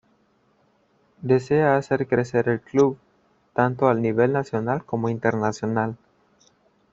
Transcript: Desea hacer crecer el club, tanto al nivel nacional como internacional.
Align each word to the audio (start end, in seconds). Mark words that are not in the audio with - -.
Desea 1.21 1.77
hacer 1.77 2.07
crecer 2.07 2.49
el 2.49 2.59
club, 2.59 2.97
tanto 3.53 3.87
al 3.87 4.01
nivel 4.01 4.33
nacional 4.33 4.83
como 4.83 5.09
internacional. 5.09 5.95